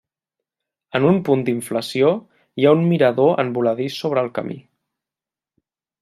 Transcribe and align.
En 0.99 1.03
un 1.09 1.17
punt 1.25 1.43
d'inflació 1.49 2.09
hi 2.61 2.65
ha 2.65 2.71
un 2.77 2.81
mirador 2.93 3.37
en 3.43 3.51
voladís 3.57 3.99
sobre 4.05 4.23
el 4.27 4.31
camí. 4.39 4.57